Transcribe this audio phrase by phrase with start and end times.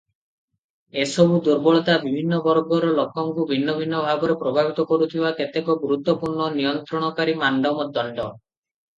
[1.01, 8.25] ଏସବୁ ଦୁର୍ବଳତା ବିଭିନ୍ନ ବର୍ଗର ଲୋକଙ୍କୁ ଭିନ୍ନ ଭିନ୍ନ ଭାବେ ପ୍ରଭାବିତ କରୁଥିବା କେତେକ ଗୁରୁତ୍ୱପୂର୍ଣ୍ଣ ନିୟନ୍ତ୍ରଣକାରୀ ମାନଦଣ୍ଡ।